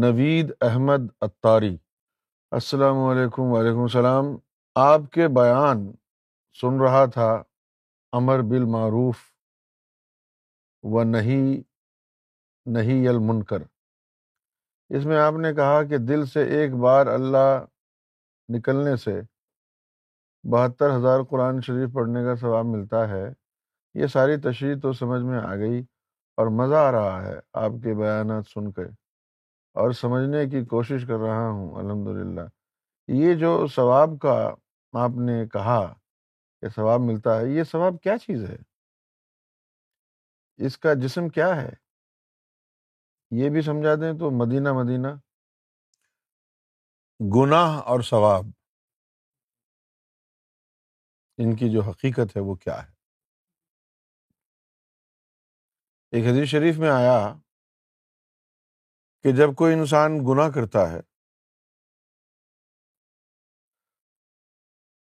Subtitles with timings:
[0.00, 1.76] نوید احمد اتاری
[2.50, 4.24] السلام علیکم، وعلیکم السلام۔
[4.74, 5.92] آپ کے بیان
[6.60, 7.42] سن رہا تھا،
[8.12, 9.16] امر بالمعروف
[10.82, 11.62] و نہیں
[12.66, 13.62] نہیں المنکر۔
[14.88, 17.64] اس میں آپ نے کہا کہ دل سے ایک بار اللہ
[18.48, 19.20] نکلنے سے
[20.50, 23.24] بہتر ہزار قرآن شریف پڑھنے کا ثواب ملتا ہے۔
[23.94, 25.80] یہ ساری تشریح تو سمجھ میں آ گئی
[26.36, 29.07] اور مزہ آ رہا ہے آپ کے بیانات سن کے۔
[29.78, 32.46] اور سمجھنے کی کوشش کر رہا ہوں الحمد للہ
[33.08, 34.54] یہ جو ثواب کا
[34.92, 35.94] آپ نے کہا
[36.60, 38.56] کہ ثواب ملتا ہے، یہ ثواب کیا چیز ہے؟
[40.56, 41.70] اس کا جسم کیا ہے؟
[43.30, 45.08] یہ بھی سمجھا دیں تو مدینہ مدینہ۔
[47.20, 48.44] گناہ اور ثواب،
[51.38, 52.92] ان کی جو حقیقت ہے وہ کیا ہے؟
[56.12, 57.18] ایک حدیث شریف میں آیا
[59.22, 61.00] کہ جب کوئی انسان گناہ کرتا ہے،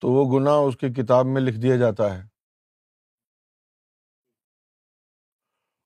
[0.01, 2.23] تو وہ گناہ اس کی کتاب میں لکھ دیا جاتا ہے۔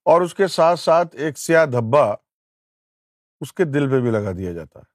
[0.04, 2.14] اور اس کے ساتھ ساتھ ایک سیاہ دھبا
[3.40, 4.92] اس کے دل پہ بھی لگا دیا جاتا ہے۔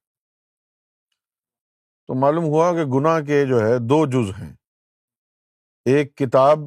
[2.08, 4.56] تو معلوم ہوا کہ گناہ کے جو ہے دو جز ہیں۔
[5.86, 6.58] ایک کتاب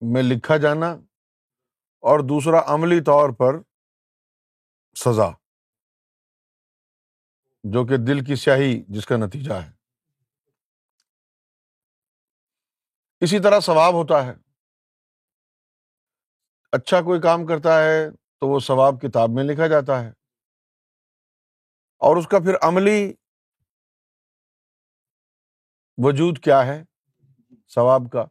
[0.00, 0.86] میں لکھا جانا
[2.00, 3.71] اور دوسرا عملی طور پر
[4.94, 5.30] سزا،
[7.64, 9.72] جو کہ دل کی سیاہی جس کا نتیجہ ہے۔
[13.20, 14.32] اسی طرح ثواب ہوتا ہے۔
[16.72, 20.10] اچھا کوئی کام کرتا ہے تو وہ ثواب کتاب میں لکھا جاتا ہے۔
[21.98, 23.14] اور اس کا پھر عملی
[25.98, 26.84] وجود کیا ہے؟
[27.68, 28.24] ثواب کا۔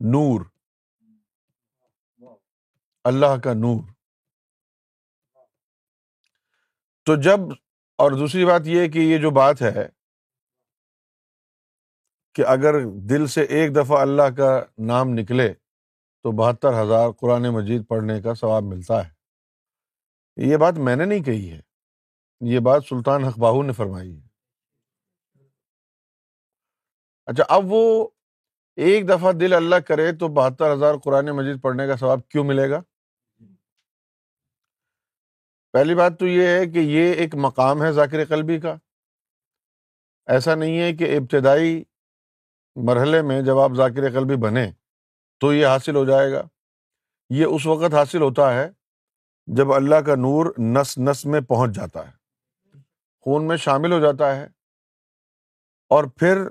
[0.00, 0.44] نور۔
[3.04, 3.95] اللہ کا نور۔
[7.06, 7.40] تو جب،
[7.98, 9.88] اور دوسری بات یہ کہ یہ جو بات ہے
[12.34, 15.54] کہ اگر دل سے ایک دفعہ اللہ کا نام نکلے
[16.22, 19.12] تو بہتر ہزار قرآن مجید پڑھنے کا ثواب ملتا ہے۔
[20.36, 21.60] یہ بات میں نے نہیں کہی ہے۔
[22.40, 24.28] یہ بات سلطان حقباہو نے فرمائی ہے۔
[27.26, 28.08] اچھا اب وہ
[28.76, 32.70] ایک دفعہ دل اللہ کرے تو بہتر ہزار قرآن مجید پڑھنے کا ثواب کیوں ملے
[32.70, 32.80] گا؟
[35.76, 38.76] پہلی بات تو یہ ہے کہ یہ ایک مقام ہے ذاکر قلبی کا۔
[40.26, 41.84] ایسا نہیں ہے کہ ابتدائی
[42.76, 44.70] مرحلے میں جب آپ ذاکر قلبی بنے
[45.40, 46.42] تو یہ حاصل ہو جائے گا۔
[47.30, 48.70] یہ اس وقت حاصل ہوتا ہے
[49.46, 52.12] جب اللہ کا نور نس نس میں پہنچ جاتا ہے۔
[53.20, 54.44] خون میں شامل ہو جاتا ہے۔
[55.88, 56.48] اور پھر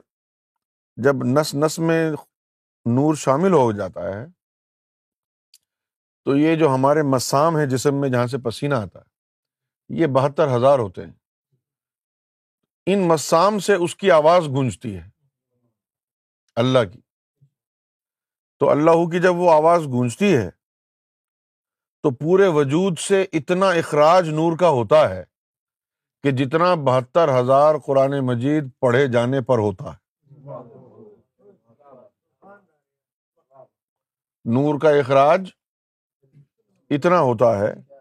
[0.96, 2.12] جب نس نس میں
[2.86, 4.26] نور شامل ہو جاتا ہے
[6.26, 9.15] تو یہ جو ہمارے مسام ہے جسم میں جہاں سے پسینہ آتا ہے۔
[9.90, 11.14] یہ بہتر ہزار ہوتے ہیں۔
[12.86, 15.10] ان مسام سے اس کی آواز گونجتی ہے۔
[16.56, 17.02] اللہ کی۔
[18.60, 20.50] تو اللہ کی جب وہ آواز گونجتی ہے،
[22.04, 25.24] تو پورے وجود سے اتنا اخراج نور کا ہوتا ہے
[26.24, 30.06] کہ جتنا بہتر ہزار قرآن مجید پڑھے جانے پر ہوتا ہے۔
[34.46, 35.50] نور کا اخراج
[36.90, 37.95] اتنا ہوتا ہے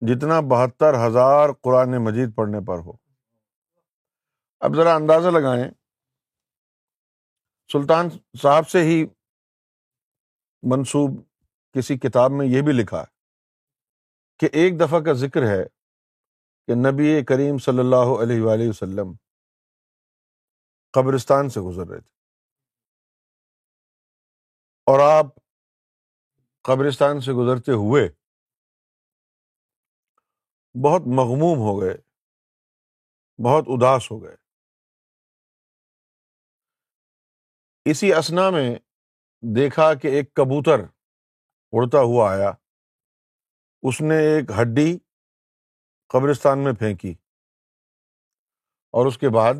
[0.00, 2.92] جتنا بہتر ہزار قرآن مجید پڑھنے پر ہو۔
[4.60, 5.70] اب ذرا اندازہ لگائیں۔
[7.72, 8.08] سلطان
[8.42, 9.06] صاحب سے ہی
[10.62, 11.22] منسوب
[11.72, 13.14] کسی کتاب میں یہ بھی لکھا ہے
[14.38, 15.64] کہ ایک دفعہ کا ذکر ہے
[16.66, 19.12] کہ نبی کریم صلی اللہ علیہ وآلہ وسلم
[20.92, 22.14] قبرستان سے گزر رہے تھے۔
[24.86, 25.26] اور آپ
[26.62, 28.08] قبرستان سے گزرتے ہوئے
[30.74, 31.96] بہت مغموم ہو گئے۔
[33.44, 34.36] بہت اداس ہو گئے۔
[37.84, 38.74] اسی اسنا میں
[39.56, 40.80] دیکھا کہ ایک کبوتر
[41.72, 42.50] اڑتا ہوا آیا۔
[43.82, 44.98] اس نے ایک ہڈی
[46.08, 47.14] قبرستان میں پھینکی۔
[48.92, 49.54] اور اس کے بعد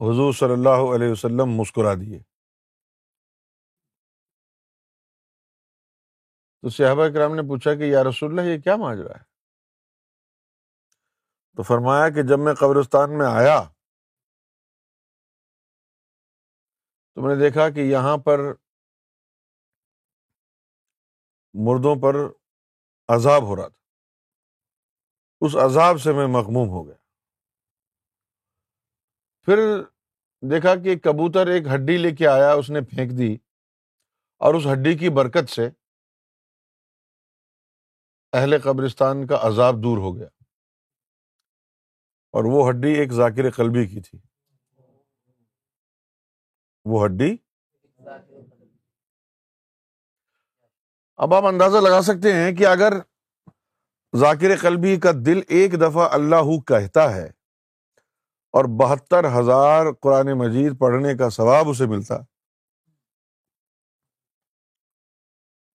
[0.00, 2.31] حضور صلی اللہ علیہ وسلم مسکرا دیے۔
[6.62, 9.24] تو صحابہ کرام نے پوچھا کہ یا رسول اللہ، یہ کیا ماجرا ہے؟
[11.56, 13.62] تو فرمایا کہ جب میں قبرستان میں آیا،
[17.14, 18.38] تو میں نے دیکھا کہ یہاں پر
[21.54, 22.14] مردوں پر
[23.08, 23.82] عذاب ہو رہا تھا۔
[25.40, 26.96] اس عذاب سے میں مغموم ہو گیا۔
[29.44, 29.58] پھر
[30.50, 33.34] دیکھا کہ کبوتر، ایک ہڈی لے کے آیا، اس نے پھینک دی
[34.38, 35.70] اور اس ہڈی کی برکت سے
[38.32, 40.28] اہل قبرستان کا عذاب دور ہو گیا۔
[42.34, 44.18] اور وہ ہڈی ایک ذاکر قلبی کی تھی۔
[46.84, 47.36] وہ ہڈی
[51.16, 52.92] اب آپ اندازہ لگا سکتے ہیں کہ اگر
[54.16, 57.26] ذاکر قلبی کا دل ایک دفعہ اللہ کہتا ہے
[58.54, 62.18] اور بہتر ہزار قرآن مجید پڑھنے کا ثواب اسے ملتا۔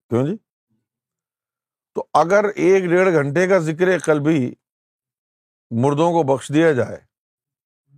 [0.10, 0.47] کیوں جی؟
[1.98, 4.54] تو اگر ایک ڈیڑھ گھنٹے کا ذکر قلبی
[5.72, 6.98] مردوں کو بخش دیا جائے،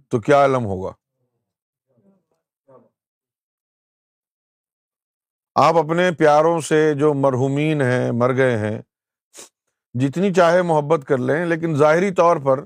[0.10, 0.92] تو کیا علم ہوگا؟
[5.56, 8.82] آپ اپنے پیاروں سے جو مرحومین ہیں، مر گئے ہیں،
[9.94, 12.66] جتنی چاہے محبت کر لیں، لیکن ظاہری طور پر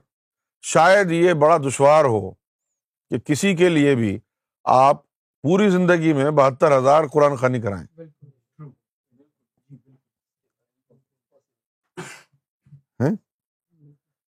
[0.61, 4.19] شاید یہ بڑا دشوار ہو کہ کسی کے لیے بھی
[4.63, 5.03] آپ
[5.43, 7.87] پوری زندگی میں بہتر ہزار قرآن خانی کرائیں۔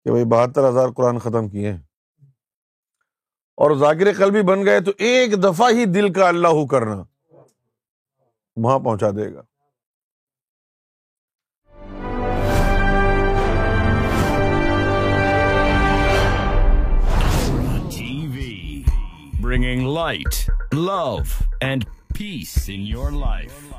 [0.04, 1.78] کہ بھائی بہتر ہزار قرآن ختم کیے ہیں۔
[3.56, 7.02] اور ذاکر قلبی بن گئے تو ایک دفعہ ہی دل کا اللہ کرنا
[8.56, 9.42] وہاں پہنچا دے گا۔
[19.40, 21.16] Bringing light love
[21.60, 21.84] and
[22.18, 23.74] peace in your life